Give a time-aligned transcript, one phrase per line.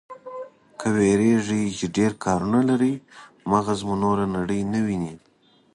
[0.79, 2.93] که وېرېږئ چې ډېر کارونه لرئ،
[3.51, 5.13] مغز مو نوره نړۍ نه ويني.